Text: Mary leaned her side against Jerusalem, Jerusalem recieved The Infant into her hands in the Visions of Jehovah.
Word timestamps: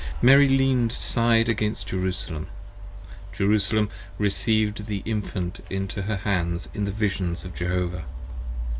Mary 0.19 0.49
leaned 0.49 0.93
her 0.93 0.95
side 0.97 1.47
against 1.47 1.85
Jerusalem, 1.89 2.47
Jerusalem 3.31 3.89
recieved 4.17 4.87
The 4.87 5.03
Infant 5.05 5.59
into 5.69 6.01
her 6.01 6.15
hands 6.17 6.69
in 6.73 6.85
the 6.85 6.91
Visions 6.91 7.45
of 7.45 7.53
Jehovah. 7.53 8.05